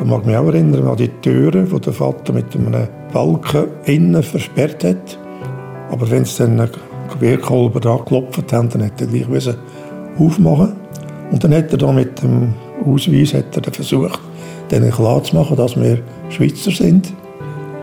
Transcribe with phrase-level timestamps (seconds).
[0.00, 3.66] Da mag ich mich auch erinnern an die Türen, die der Vater mit einem Balken
[3.84, 5.18] innen versperrt hat.
[5.90, 6.70] Aber wenn sie dann einen
[7.18, 9.54] Querkolber da geklopft haben, dann hätte er gleich
[10.18, 10.72] aufmachen
[11.30, 12.54] Und dann hat er da mit dem
[12.86, 14.20] Ausweis hat er versucht,
[14.70, 15.98] denen klarzumachen, dass wir
[16.30, 17.12] Schweizer sind.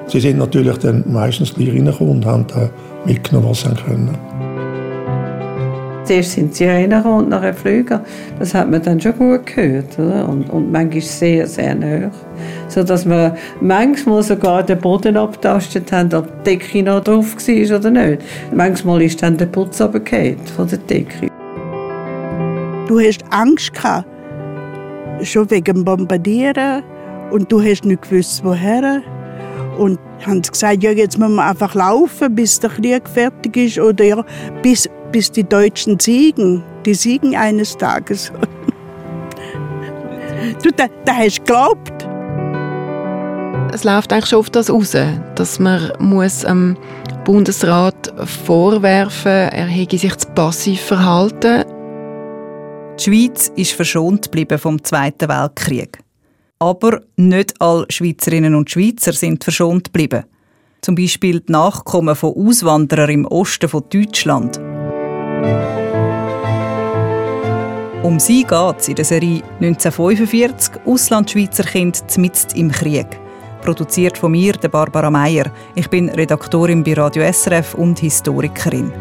[0.07, 2.47] Sie sind natürlich dann meistens gleich reingekommen und haben
[3.05, 4.17] mitgenommen, was sie können.
[6.07, 8.01] Zuerst sind sie reingekommen und nachher Flüger.
[8.39, 9.99] Das hat man dann schon gut gehört.
[9.99, 10.29] Oder?
[10.29, 12.09] Und, und manchmal sehr, sehr nah.
[12.69, 17.77] So dass wir manchmal sogar den Boden abtastet haben, ob die Decke noch drauf war
[17.77, 18.21] oder nicht.
[18.53, 21.27] Manchmal ist dann der Putz runtergefallen von der Decke.
[22.87, 24.07] Du hast Angst gehabt,
[25.23, 26.83] schon wegen Bombardieren.
[27.31, 29.01] Und du hast nicht gewusst, woher.
[29.77, 34.03] Und haben gesagt, ja, jetzt müssen wir einfach laufen, bis der Krieg fertig ist oder
[34.05, 34.25] ja,
[34.63, 36.63] bis, bis die Deutschen siegen.
[36.85, 38.31] Die siegen eines Tages.
[40.63, 42.07] du, da, da hast du geglaubt.
[43.73, 44.95] Es läuft eigentlich schon auf das raus,
[45.35, 46.77] dass man muss dem
[47.25, 51.65] Bundesrat vorwerfen, er hege sich zu passiv verhalten.
[52.97, 55.99] Die Schweiz ist verschont geblieben vom Zweiten Weltkrieg.
[56.59, 60.23] Aber nicht alle Schweizerinnen und Schweizer sind verschont geblieben.
[60.81, 64.59] Zum Beispiel die Nachkommen von Auswanderern im Osten von Deutschland.
[68.03, 73.05] Um sie geht es in der Serie 1945 Auslandschweizer Kind mitten im Krieg.
[73.61, 75.51] Produziert von mir, Barbara Meier.
[75.75, 78.93] Ich bin Redaktorin bei Radio SRF und Historikerin.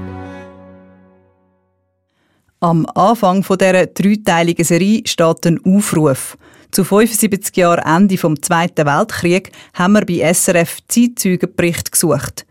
[2.60, 6.36] Am Anfang dieser dreiteiligen Serie steht ein Aufruf.
[6.72, 12.44] Zu 75 Jahren Ende vom Zweiten Weltkrieg haben wir bei SRF Zeitzeugenbericht gesucht.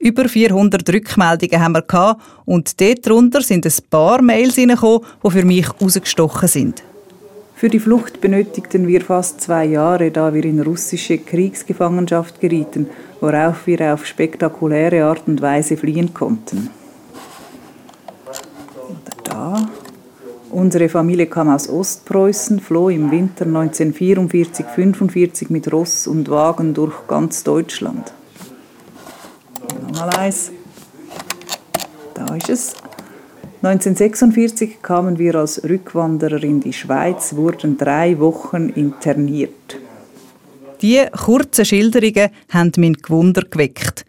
[0.00, 5.44] Über 400 Rückmeldungen haben wir gehabt und darunter sind ein paar Mails hineingekommen, die für
[5.44, 6.84] mich rausgestochen sind.
[7.56, 12.86] Für die Flucht benötigten wir fast zwei Jahre, da wir in russische Kriegsgefangenschaft gerieten,
[13.20, 16.70] worauf wir auf spektakuläre Art und Weise fliehen konnten.
[18.76, 19.68] Oder da.
[20.52, 27.42] Unsere Familie kam aus Ostpreußen, floh im Winter 1944-45 mit Ross und Wagen durch ganz
[27.42, 28.12] Deutschland.
[29.82, 30.52] Nochmal eins.
[32.14, 32.74] Da ist es.
[33.62, 39.76] 1946 kamen wir als Rückwanderer in die Schweiz, wurden drei Wochen interniert.
[40.80, 44.04] Die kurzen Schilderungen haben mein Gewunder geweckt.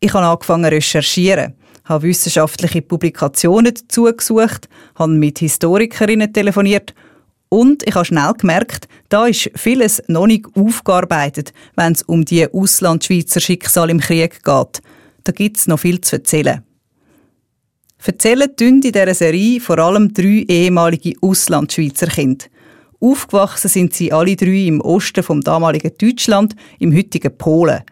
[0.00, 1.54] Ich habe angefangen zu recherchieren
[1.90, 6.94] habe wissenschaftliche Publikationen dazu gesucht, habe mit Historikerinnen telefoniert
[7.50, 12.50] und ich habe schnell gemerkt, da ist vieles noch nicht aufgearbeitet, wenn es um die
[12.50, 14.82] Auslandschweizer Schicksal im Krieg geht.
[15.24, 16.62] Da gibt es noch viel zu erzählen.
[18.02, 22.46] Erzählen tun in dieser Serie vor allem drei ehemalige Auslandschweizer Kinder.
[23.00, 27.82] Aufgewachsen sind sie alle drei im Osten vom damaligen Deutschland, im heutigen Polen.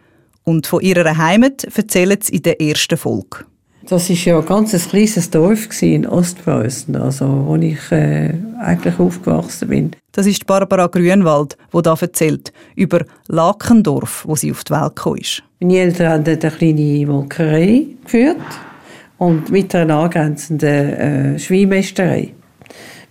[0.45, 3.45] Und von ihrer Heimat erzählen sie in der ersten Folge.
[3.89, 9.69] Das ist ja ein ganz kleines Dorf in Ostpreußen, also wo ich äh, eigentlich aufgewachsen
[9.69, 9.91] bin.
[10.13, 15.19] Das ist Barbara Grünwald, die da erzählt über Lakendorf, wo sie auf die Welt gekommen
[15.23, 15.43] ist.
[15.61, 18.37] Meine Eltern haben eine kleine Molkerei geführt
[19.17, 22.35] und mit einer angrenzenden äh, Schweinmästerei.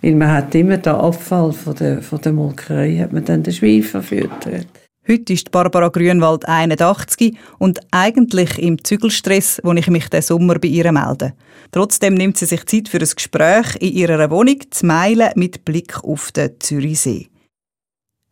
[0.04, 3.54] Weil man hat immer den Abfall von der, von der Molkerei hat man dann den
[3.54, 4.68] Schwein verfüttert.
[5.10, 10.68] Heute ist Barbara Grünwald 81 und eigentlich im Zügelstress, wo ich mich den Sommer bei
[10.68, 11.32] ihr melde.
[11.72, 16.04] Trotzdem nimmt sie sich Zeit für ein Gespräch in ihrer Wohnung zu Meilen mit Blick
[16.04, 17.30] auf den Zürichsee.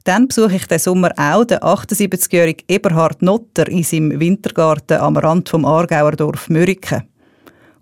[0.04, 5.48] Dann besuche ich den Sommer auch den 78-jährigen Eberhard Notter in seinem Wintergarten am Rand
[5.48, 7.06] vom Aargauer Dorf Mörike.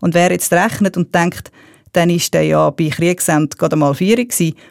[0.02, 1.52] Und wer jetzt rechnet und denkt,
[1.94, 4.24] dann ist der ja bei Kriegsende gerade mal vier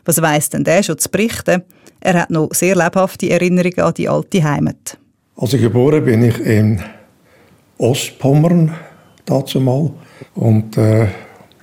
[0.05, 1.65] was weiss denn der schon zu berichten?
[2.05, 4.99] Er hat noch sehr lebhafte Erinnerungen an die alte Heimat.
[5.37, 6.83] Also geboren bin ich in
[7.79, 8.75] Ostpommern
[9.25, 9.93] dazu mal
[10.35, 11.07] und äh,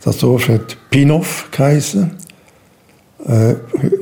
[0.02, 2.12] das Dorf hat Pinov geheißen.
[3.26, 3.56] Äh,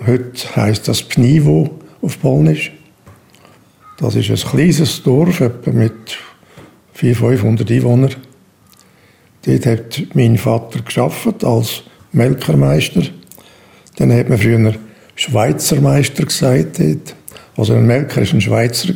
[0.06, 1.72] heute heißt das Pnivo
[2.04, 2.72] auf Polnisch.
[3.98, 6.20] Das ist ein kleines Dorf, etwa mit
[6.94, 8.16] 400, 500 Einwohnern.
[9.44, 13.02] Dort hat mein Vater geschafft als Melkermeister.
[13.96, 14.76] Dann hat man früher
[15.18, 17.16] Schweizer Meister gesagt hat.
[17.58, 18.90] Also ein Melker war ein Schweizer,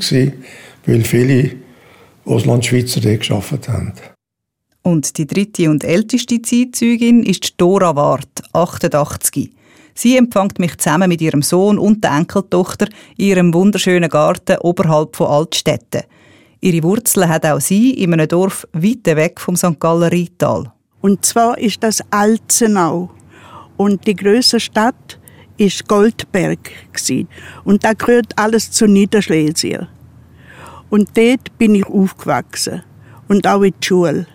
[0.85, 1.55] weil viele
[2.25, 3.93] Auslandschweizer dort gearbeitet haben.
[4.83, 9.51] Und die dritte und älteste Zeitzeugin ist Dora Ward, 88.
[9.95, 15.15] Sie empfängt mich zusammen mit ihrem Sohn und der Enkeltochter in ihrem wunderschönen Garten oberhalb
[15.15, 16.03] von Altstädten.
[16.61, 19.79] Ihre Wurzeln hat auch sie in einem Dorf weit weg vom St.
[19.79, 20.71] Galler Rheintal.
[21.01, 23.09] Und zwar ist das Alzenau.
[23.75, 25.19] Und die größte Stadt
[25.61, 26.71] ist Goldberg
[27.63, 29.87] und da gehört alles zu Niederschlesien.
[30.89, 32.81] Und dort bin ich aufgewachsen
[33.27, 34.25] und auch in die Schule.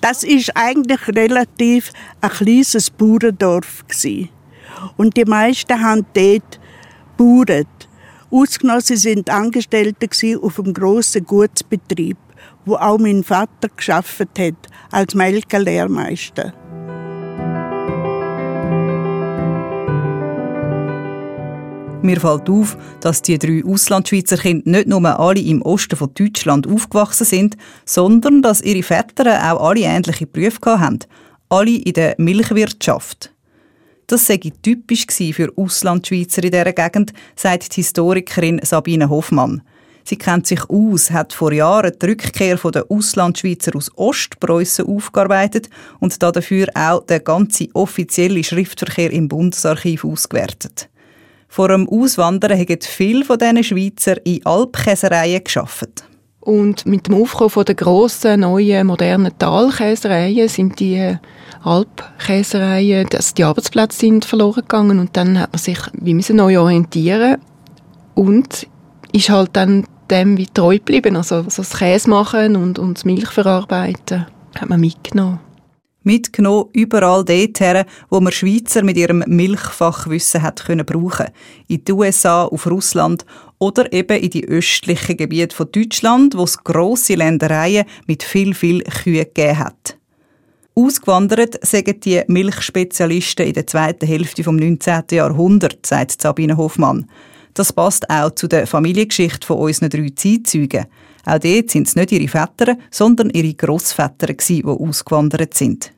[0.00, 1.90] Das ist eigentlich relativ
[2.20, 3.84] ein kleines Bauerndorf
[4.96, 6.60] Und die meisten haben dort
[7.16, 7.66] bauert.
[8.30, 10.08] Ausgenommen sind Angestellte
[10.40, 12.16] auf einem grossen Gutsbetrieb,
[12.64, 14.54] wo auch mein Vater geschafft hat
[14.92, 16.54] als Melkerlehrmeister.
[22.04, 26.66] Mir fällt auf, dass die drei Auslandschweizer Kinder nicht nur alle im Osten von Deutschland
[26.66, 27.56] aufgewachsen sind,
[27.86, 30.98] sondern dass ihre Väter auch alle ähnliche Berufe hatten.
[31.48, 33.32] Alle in der Milchwirtschaft.
[34.06, 39.62] Das sei typisch für Auslandschweizer in dieser Gegend, sagt die Historikerin Sabine Hoffmann.
[40.04, 45.70] Sie kennt sich aus, hat vor Jahren die Rückkehr der Auslandschweizer aus Ostpreußen aufgearbeitet
[46.00, 50.90] und dafür auch den ganzen offiziellen Schriftverkehr im Bundesarchiv ausgewertet.
[51.54, 56.02] Vor dem Auswandern haben viele von diesen Schweizer in Alpkäsereien geschafft.
[56.40, 61.16] Und mit dem Aufkommen der grossen, neuen, modernen Talkäsereien sind die
[61.62, 66.58] Alpkäsereien, dass die Arbeitsplätze sind verloren gegangen und dann hat man sich wie müssen neu
[66.58, 67.36] orientieren
[68.16, 68.66] und
[69.12, 71.14] ist halt dann dem wie treu geblieben.
[71.14, 75.38] Also, also das Käse machen und, und das Milch verarbeiten hat man mitgenommen
[76.04, 81.26] mitgenommen, überall dorthin, wo man Schweizer mit ihrem Milchfachwissen hat können brauchen.
[81.68, 83.24] In die USA, auf Russland
[83.58, 88.82] oder eben in die östlichen Gebiete von Deutschland, wo es grosse Ländereien mit viel, viel
[88.82, 89.98] Kühe gegeben hat.
[90.76, 95.04] Ausgewandert sagen die Milchspezialisten in der zweiten Hälfte vom 19.
[95.12, 97.08] Jahrhundert, sagt Sabine Hoffmann.
[97.54, 100.86] Das passt auch zu der Familiengeschichte von unseren drei Zeitzeugen.
[101.24, 105.93] Auch dort sind es nicht ihre Väter, sondern ihre Grossväter, die ausgewandert sind.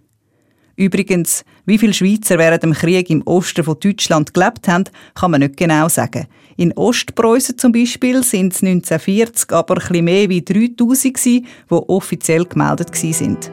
[0.77, 4.85] Übrigens, wie viele Schweizer während dem Krieg im Osten von Deutschland gelebt haben,
[5.15, 6.27] kann man nicht genau sagen.
[6.59, 12.95] In Ostpreußen zum Beispiel sind es 1940 aber etwas mehr wie 3000 die offiziell gemeldet
[12.95, 13.51] sind.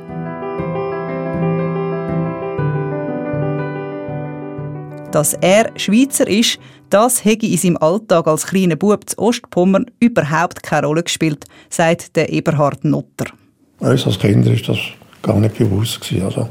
[5.12, 6.60] Dass er Schweizer ist,
[6.90, 12.16] das hätte in seinem Alltag als kleiner Bub zu Ostpommern überhaupt keine Rolle gespielt, sagt
[12.16, 13.28] der Eberhard Notter.
[13.80, 14.78] Uns als Kinder ist das
[15.22, 16.50] gar nicht bewusst Also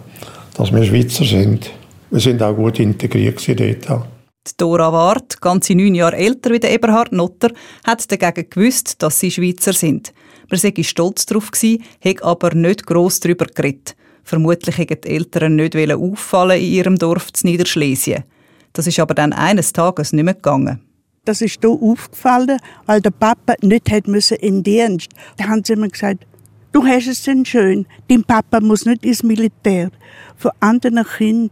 [0.55, 1.71] dass wir Schweizer sind.
[2.11, 4.07] Wir sind auch gut integriert dort.
[4.47, 7.53] Die Dora Ward, ganze neun Jahre älter wie der Eberhard Notter,
[7.85, 10.13] hat dagegen gewusst, dass sie Schweizer sind.
[10.51, 13.95] Man sei stolz darauf gewesen, hat aber nicht gross darüber geredet.
[14.25, 18.25] Vermutlich wollten die Eltern nicht auffallen in ihrem Dorf zu Niederschlesien.
[18.73, 20.81] Das ist aber dann eines Tages nicht mehr gegangen.
[21.25, 25.11] Das ist hier aufgefallen, weil der Papa nicht hat müssen in Dienst.
[25.37, 26.27] Da haben sie mir gesagt,
[26.73, 29.91] du hast es denn schön, dein Papa muss nicht ins Militär.
[30.37, 31.51] Von anderen Kindern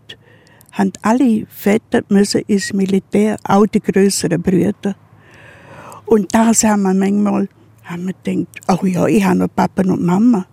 [0.72, 4.96] haben alle Väter müssen ins Militär, auch die größeren Brüder.
[6.06, 7.48] Und das haben wir manchmal
[7.90, 10.46] haben wir gedacht, ach ja, ich habe noch Papa und Mama.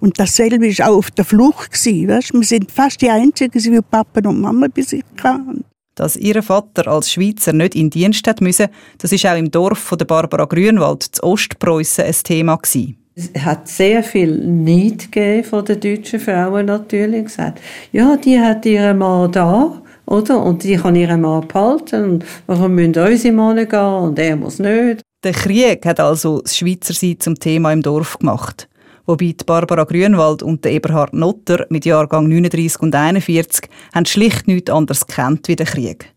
[0.00, 1.72] Und dasselbe war auch auf der Flucht.
[1.72, 2.32] Weißt?
[2.32, 5.64] Wir sind fast die Einzigen, die Papa und Mama bei sich hatten.
[5.94, 9.78] Dass ihr Vater als Schweizer nicht in Dienst hat müssen, das ist auch im Dorf
[9.78, 12.99] von der Barbara Grünwald zu Ostpreußen ein Thema gewesen.
[13.20, 17.24] Es hat sehr viel Neid gegeben von den deutschen Frauen natürlich.
[17.24, 17.60] Gesagt,
[17.92, 20.42] ja, die hat ihren Mann da, oder?
[20.42, 22.04] Und die kann ihren Mann behalten.
[22.04, 25.02] Und warum müssen unsere Männer gehen und er muss nicht?
[25.22, 28.68] Der Krieg hat also das Schweizer Sein zum Thema im Dorf gemacht.
[29.04, 34.46] Wobei die Barbara Grünwald und der Eberhard Notter mit Jahrgang 39 und 41 haben schlicht
[34.46, 36.14] nichts anderes kennt wie den Krieg.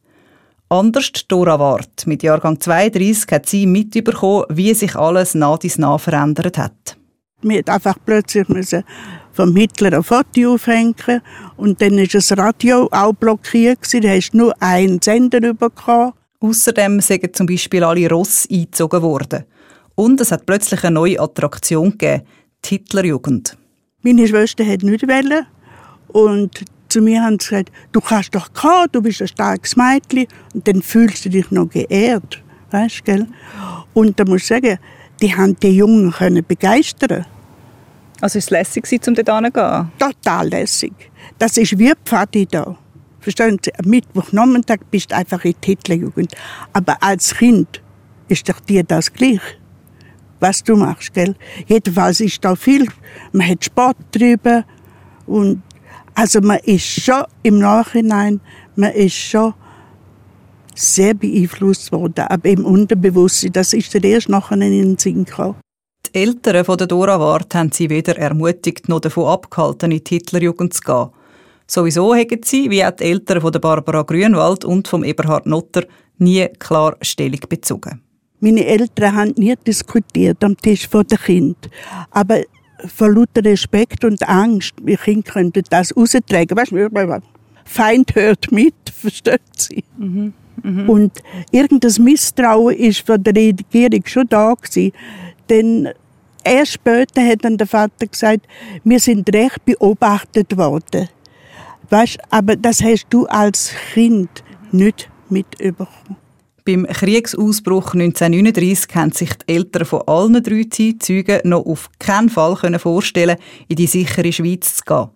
[0.70, 2.08] Anders Dora Wart.
[2.08, 6.98] Mit Jahrgang 32 hat sie mitbekommen, wie sich alles nach dies nach verändert hat.
[7.42, 8.84] Wir mussten einfach plötzlich müssen
[9.34, 11.22] vom Hitler ein Foto aufhängen
[11.58, 13.80] und dann war das Radio auch blockiert.
[13.92, 16.14] Da hast nur einen Sender bekommen.
[16.40, 19.46] Außerdem sind zum Beispiel alle Ross eingezogen worden.
[19.96, 22.24] Und es hat plötzlich eine neue Attraktion gegeben,
[22.66, 23.58] die Hitlerjugend.
[24.02, 25.46] Meine Schwester hat nicht wollen.
[26.10, 30.28] Und zu mir haben sie gesagt, du kannst doch kommen, du bist ein starkes Mädchen.
[30.54, 32.42] Und dann fühlst du dich noch geehrt.
[32.70, 33.28] Weißt, gell?
[33.94, 34.78] Und da muss ich sagen,
[35.22, 37.26] die haben die Jungen können begeistern.
[38.22, 39.92] Also ist es lässig, um dort hinzugehen?
[39.98, 40.94] Total lässig.
[41.38, 42.78] Das ist wie Pfadi da.
[43.20, 43.74] Verstehen Sie?
[43.76, 46.36] Am Mittwochnachmittag bist du einfach in die Hitlerjugend.
[46.74, 47.82] Aber als Kind
[48.28, 49.42] ist doch dir das gleich,
[50.40, 51.36] was du machst, gell?
[51.68, 52.88] Jedenfalls ist da viel.
[53.32, 54.64] Man hat Sport drüber
[55.26, 55.64] und
[56.16, 58.42] also man ist schon im Nachhinein,
[58.76, 59.54] man ist schon
[60.76, 65.56] sehr beeinflusst worden, aber im Unterbewusstsein, das ist dann erst nachher in den Sinn gekommen.
[66.08, 70.16] Die Eltern von der Dora Ward haben sie weder ermutigt noch davon abgehalten, in die
[70.16, 71.10] Hitlerjugend zu gehen.
[71.68, 75.86] Sowieso haben sie, wie auch die Eltern von der Barbara Grünwald und vom Eberhard Notter,
[76.18, 78.02] nie klar Stellung bezogen.
[78.40, 81.70] Meine Eltern haben nie diskutiert am Tisch vor dem Kind.
[82.12, 82.42] Aber
[82.88, 86.58] vor lauter Respekt und Angst, wir Kinder könnten das raustragen.
[86.58, 87.22] Weißt du,
[87.66, 89.84] Feind hört mit, versteht sie?
[89.98, 90.34] Mhm.
[90.62, 90.90] Mhm.
[90.90, 94.92] Und irgendein Misstrauen ist von der Regierung schon da gewesen.
[95.50, 95.90] Denn
[96.44, 98.48] erst später hat dann der Vater gesagt,
[98.84, 101.10] wir sind recht beobachtet worden.
[101.90, 106.23] Weißt, aber das hast du als Kind nicht mitbekommen.
[106.66, 112.56] Beim Kriegsausbruch 1939 haben sich die Eltern von allen drei Zeitzeugen noch auf keinen Fall
[112.80, 113.36] vorstellen
[113.68, 115.10] in die sichere Schweiz zu gehen.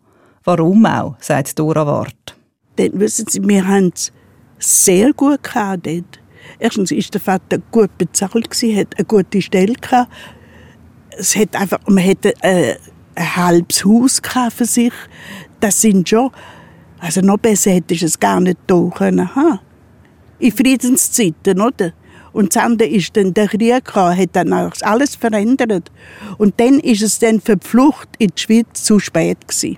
[0.44, 2.36] Warum auch, sagt Dora Wart.
[2.75, 4.12] Dann wissen Sie, wir haben es
[4.60, 6.20] sehr gut gehabt dort.
[6.60, 10.12] Erstens war der Vater gut bezahlt, hat eine gute Stelle gehabt.
[11.18, 12.75] Es hat einfach, man hatte ein,
[13.16, 14.22] ein halbes Haus
[14.54, 14.94] für sich.
[15.62, 16.30] Das sind schon,
[17.00, 19.60] also noch besser hätte ich es gar nicht da können haben
[20.39, 21.94] in Friedenszeiten, oder?
[22.34, 25.91] Und das andere ist dann der Krieg, hat dann auch alles verändert.
[26.38, 29.77] Und dann ist es dann für die Flucht in die Schweiz zu spät gewesen.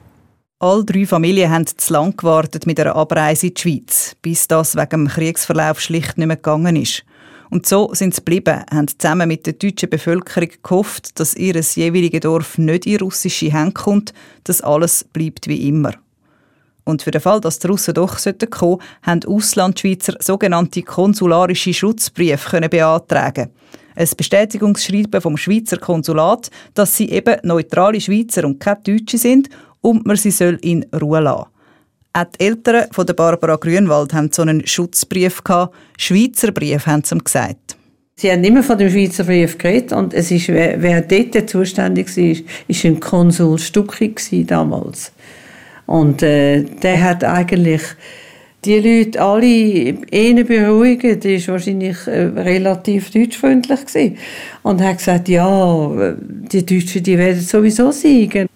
[0.61, 4.75] Alle drei Familien haben zu lang gewartet mit einer Abreise in die Schweiz, bis das
[4.75, 7.05] wegen dem Kriegsverlauf schlicht nicht mehr gegangen ist.
[7.49, 12.19] Und so sind sie geblieben, haben zusammen mit der deutschen Bevölkerung gehofft, dass ihr jeweiliges
[12.19, 14.13] Dorf nicht in russische Hände kommt,
[14.43, 15.93] dass alles bleibt wie immer.
[16.89, 22.67] Und für den Fall, dass die Russen doch kommen sollten, haben Auslandschweizer sogenannte konsularische Schutzbriefe
[22.69, 23.49] beantragen
[23.99, 29.49] ein Bestätigungsschreiben vom Schweizer Konsulat, dass sie eben neutrale Schweizer und keine Deutsche sind
[29.81, 31.49] und man sie soll in Ruhe lassen.
[32.13, 35.75] Auch die Eltern von der Barbara Grünwald haben so einen Schutzbrief gehabt.
[35.97, 37.75] Schweizer Brief haben sie ihm gesagt.
[38.15, 42.15] Sie haben immer von dem Schweizer Brief geredet und es ist, wer, wer dort zuständig
[42.17, 42.35] war,
[42.67, 45.11] ist ein Konsul Stucki damals.
[45.89, 47.81] Und äh, der hat eigentlich
[48.63, 51.23] die Leute alle eher beruhigt.
[51.23, 54.17] Der war wahrscheinlich äh, relativ deutschfreundlich gewesen.
[54.61, 58.47] und hat gesagt, ja, die Deutschen, die werden sowieso siegen.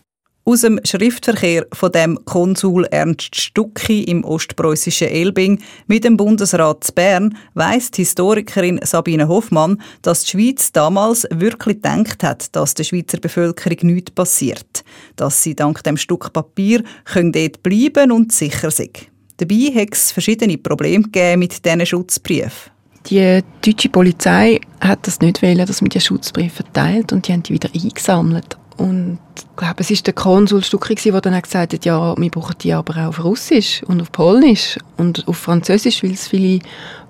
[0.46, 6.92] Aus dem Schriftverkehr von dem Konsul Ernst Stucki im ostpreußischen Elbing mit dem Bundesrat zu
[6.92, 12.84] Bern weiss die Historikerin Sabine Hoffmann, dass die Schweiz damals wirklich gedacht hat, dass der
[12.84, 14.84] Schweizer Bevölkerung nichts passiert,
[15.16, 16.84] dass sie dank dem Stück Papier
[17.16, 19.08] dort bleiben und sicher sind.
[19.38, 21.08] Dabei hat es verschiedene Probleme
[21.38, 22.74] mit diesen Schutzbriefen.
[23.10, 27.44] Die deutsche Polizei hat das nicht wollen, dass man die Schutzbriefe verteilt und die haben
[27.44, 28.58] die wieder eingesammelt.
[28.78, 32.56] Und ich glaube, es war der Konsul Stucki, der dann gesagt hat, ja, wir brauchen
[32.62, 36.60] die aber auch auf Russisch und auf Polnisch und auf Französisch, weil es viele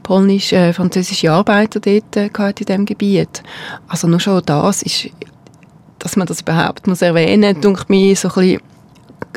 [0.03, 0.73] polnisch, äh,
[1.29, 3.43] Arbeiter dort äh, in diesem Gebiet.
[3.87, 5.09] Also nur schon das ist,
[5.99, 8.61] dass man das überhaupt muss erwähnen muss, denke mir so ein bisschen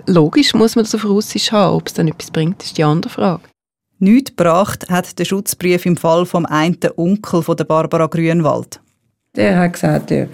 [0.06, 1.76] logisch muss man das auf Russisch haben.
[1.76, 3.42] Ob es dann etwas bringt, ist die andere Frage.
[3.98, 8.80] Nichts gebracht hat der Schutzbrief im Fall vom einen Onkel von der Barbara Grünwald.
[9.36, 10.26] Der hat gesagt, ja,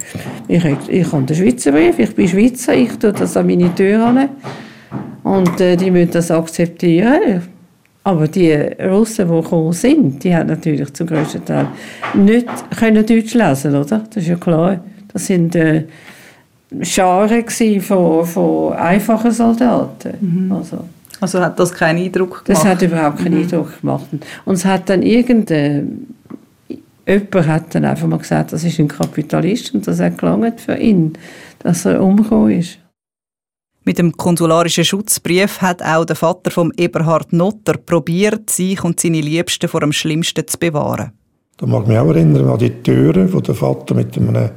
[0.49, 4.07] ich, ich habe den Schweizer Brief, ich bin Schweizer, ich tue das an meine Tür
[4.07, 4.29] an.
[5.23, 7.43] Und äh, die müssen das akzeptieren.
[8.05, 11.69] Aber die Russen, die gekommen sind, die haben natürlich zum größten Teil
[12.15, 14.05] nicht können Deutsch lesen oder?
[14.11, 14.81] Das ist ja klar.
[15.13, 15.85] Das sind äh,
[16.81, 17.45] Scharen
[17.81, 20.15] von, von einfachen Soldaten.
[20.21, 20.53] Mhm.
[20.53, 20.79] Also,
[21.21, 22.49] also hat das keinen Eindruck gemacht?
[22.49, 23.43] Das hat überhaupt keinen mhm.
[23.43, 24.07] Eindruck gemacht.
[24.45, 26.07] Und es hat dann irgendein
[27.07, 30.77] jemand hat dann einfach mal gesagt, das ist ein Kapitalist und das hat gelangt für
[30.77, 31.15] ihn,
[31.61, 32.79] dass er umgekommen ist.
[33.85, 39.21] Mit dem konsularischen Schutzbrief hat auch der Vater von Eberhard Notter probiert, sich und seine
[39.21, 41.13] Liebsten vor dem Schlimmsten zu bewahren.
[41.57, 44.51] Da mag ich mich auch erinnern an die Türen, die der Vater mit einem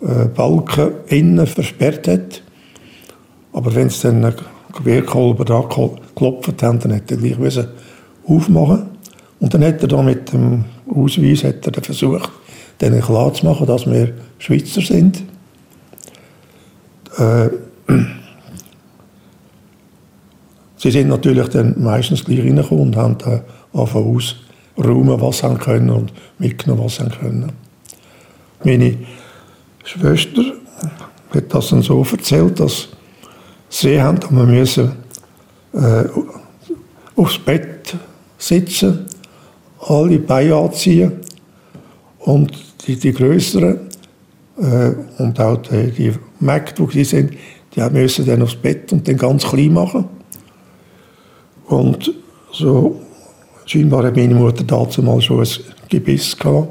[0.00, 2.42] äh, Balken innen versperrt hat.
[3.54, 4.34] Aber wenn es dann
[4.76, 7.66] Gewehrkolben da geklopft haben, dann hätte er gleich
[8.26, 8.90] aufmachen
[9.40, 12.30] Und dann hat er da mit dem Ausweis hat er versucht,
[12.80, 15.22] denen klarzumachen, dass wir Schweizer sind.
[17.18, 17.48] Äh,
[20.76, 24.16] sie sind natürlich dann meistens gleich reingekommen und haben dann angefangen
[24.76, 27.52] ausräumen, was sie können und mitgenommen, was sie können.
[28.64, 28.96] Meine
[29.84, 30.42] Schwester
[31.30, 32.88] hat das dann so erzählt, dass
[33.68, 34.92] sie haben, wir müssen,
[35.72, 36.04] äh,
[37.16, 37.96] aufs Bett
[38.38, 39.06] sitzen
[39.86, 41.12] alle Beine anziehen
[42.18, 42.52] und
[42.86, 43.80] die, die größeren
[44.58, 47.32] äh, und auch die, die Mägde, die sind,
[47.74, 50.08] die müssen dann aufs Bett und dann ganz klein machen.
[51.66, 52.12] Und
[52.52, 53.00] so
[53.64, 55.48] scheinbar hat meine Mutter dazu mal schon ein
[55.88, 56.68] Gebiss gehabt.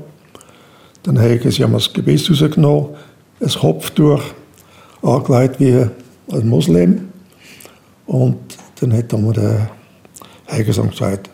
[1.03, 2.89] Dann haben sie das Gebiss rausgenommen,
[3.39, 4.23] ein Kopftuch
[5.01, 5.85] angelegt wie
[6.33, 7.09] ein Moslem.
[8.07, 8.37] Und
[8.79, 9.69] dann hat man der
[10.47, 11.29] Hegersam gesagt,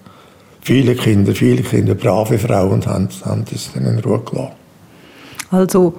[0.61, 4.53] viele Kinder, viele Kinder, brave Frauen haben, haben das dann in Ruhe gelassen.
[5.49, 5.93] Also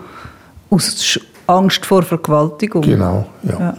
[0.70, 2.82] aus Angst vor Vergewaltigung?
[2.82, 3.58] Genau, ja.
[3.58, 3.76] ja.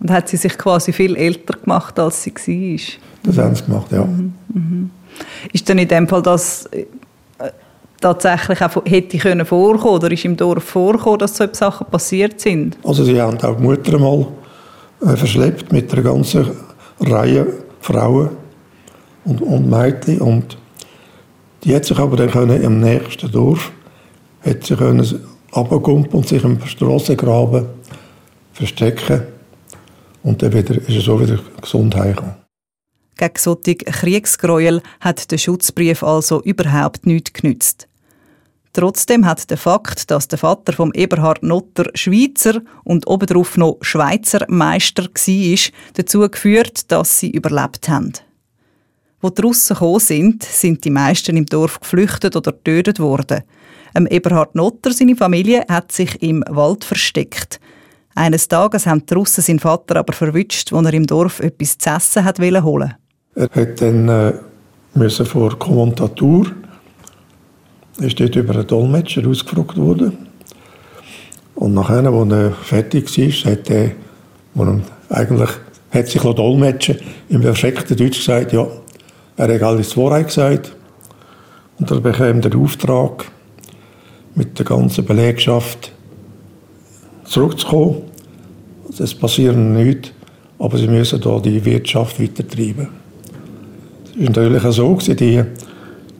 [0.00, 2.78] Und hat sie sich quasi viel älter gemacht, als sie war?
[3.22, 4.04] Das haben sie gemacht, ja.
[4.04, 4.90] Mhm, mhm.
[5.52, 6.84] Ist denn in dem Fall das äh,
[8.00, 12.76] tatsächlich auch hätte können vorkommen oder ist im Dorf vorkommen, dass solche Sachen passiert sind?
[12.84, 14.26] Also sie haben auch die Mutter mal
[15.02, 16.50] äh, verschleppt mit einer ganzen
[17.00, 17.46] Reihe
[17.80, 18.30] Frauen
[19.26, 20.56] und, und Mädchen und
[21.64, 23.72] die hat sich aber dann können im nächsten Dorf
[24.42, 25.00] hat sie können
[25.52, 27.66] und sich im Strassengraben
[28.52, 29.22] verstecken
[30.22, 32.36] und dann wieder, ist er so wieder gesund heimgekommen.
[33.16, 37.88] Gegen solche Kriegsgräuel hat der Schutzbrief also überhaupt nichts genützt.
[38.74, 44.44] Trotzdem hat der Fakt, dass der Vater vom Eberhard Notter Schweizer und obendrauf noch Schweizer
[44.48, 48.12] Meister war, dazu geführt, dass sie überlebt haben.
[49.20, 53.42] Wo die Russen gekommen sind, sind die meisten im Dorf geflüchtet oder getötet worden.
[53.94, 57.60] Am Eberhard Notter, seine Familie, hat sich im Wald versteckt.
[58.14, 61.90] Eines Tages haben die Russen seinen Vater aber verwünscht, als er im Dorf etwas zu
[61.90, 62.94] essen hat holen
[63.34, 64.32] Er hat dann äh,
[64.94, 66.52] müssen vor Kommentatur
[67.98, 70.16] ist dort über einen Dolmetscher ausgefragt worden.
[71.54, 73.92] Und nachher, als er fertig war, hat er,
[74.54, 75.50] er eigentlich
[75.90, 76.96] hat sich Dolmetscher
[77.30, 78.66] im perfekten Deutsch gesagt, ja,
[79.36, 80.72] er hat alles die gesagt.
[81.78, 83.26] Und dann bekam der Auftrag,
[84.36, 85.92] mit der ganzen Belegschaft
[87.24, 88.02] zurückzukommen.
[88.98, 90.10] Es passiert nichts,
[90.58, 92.88] aber sie müssen da die Wirtschaft weitertreiben.
[94.04, 95.42] Es war natürlich auch so, die,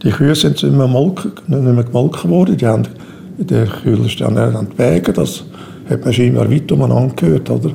[0.02, 2.88] die Kühe sind nicht mehr, Molken, nicht mehr gemolken worden, die haben
[3.38, 3.66] in der
[4.70, 5.44] die Wege, das
[5.88, 7.70] hat man scheinbar weit umeinander gehört, oder?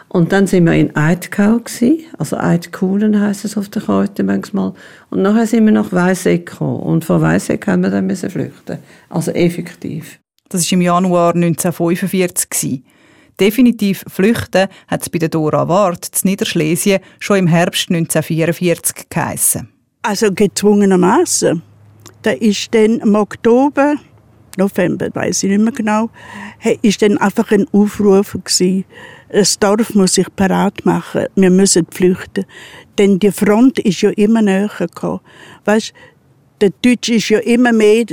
[0.08, 2.00] Und dann sind wir in Eidkau gewesen.
[2.18, 4.72] Also Eidkuhlen heisst es auf der Karte manchmal.
[5.10, 6.80] Und nachher sind wir nach Weisseck gekommen.
[6.80, 8.78] Und von Weisseck haben wir dann müssen flüchten.
[9.10, 10.18] Also effektiv.
[10.48, 12.84] Das war im Januar 1945 gewesen.
[13.38, 19.68] Definitiv flüchten hat es bei der Dora Ward zu Niederschlesien schon im Herbst 1944 geheissen.
[20.02, 21.62] Also gezwungenermaßen.
[22.22, 23.96] Da ist dann im Oktober,
[24.56, 26.08] November, weiß ich nicht mehr genau,
[26.80, 28.84] ist dann einfach ein Aufruf gewesen.
[29.28, 31.26] Das Dorf muss sich parat machen.
[31.34, 32.46] Wir müssen flüchten.
[32.96, 35.20] Denn die Front ist ja immer näher gekommen.
[35.64, 35.92] Weißt,
[36.60, 38.06] der Deutsche ist ja immer mehr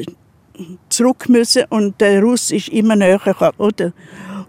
[0.90, 3.94] zurück müssen und der Russ ist immer näher gekommen, oder?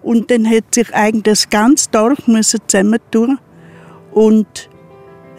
[0.04, 3.38] Und dann hat sich eigentlich das ganze Dorf müssen zusammentun
[4.12, 4.68] und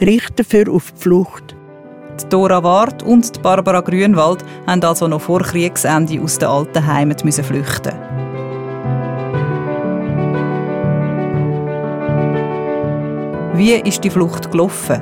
[0.02, 1.56] richten für auf die Flucht.
[2.20, 6.86] Die Dora Ward und die Barbara Grünwald haben also noch vor Kriegsende aus der alten
[6.86, 7.94] Heimat flüchten.
[13.54, 15.02] Wie ist die Flucht gelaufen?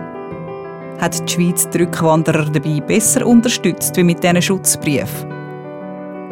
[0.99, 5.31] Hat die Schweiz die Rückwanderer dabei besser unterstützt wie mit diesen Schutzbriefen?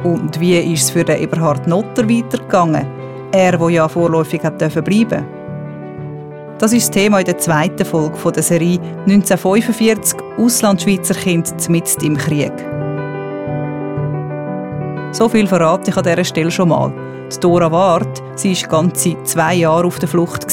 [0.04, 3.01] Und wie ist es für den Eberhard Notter weitergegangen?
[3.34, 5.26] Er, der ja vorläufig bleiben durfte.
[6.60, 12.18] Das ist das Thema in der zweiten Folge der Serie 1945 Auslandschweizer Kind mitten im
[12.18, 12.54] Krieg.
[15.12, 16.94] So viel verrate ich an dieser Stelle schon mal.
[17.34, 20.46] Die Dora Ward, sie war ganze zwei Jahre auf der Flucht.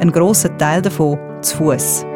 [0.00, 2.06] Ein grosser Teil davon zu Fuß.